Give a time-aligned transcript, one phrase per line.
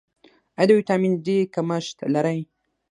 [0.57, 2.39] ایا د ویټامین ډي کمښت لرئ؟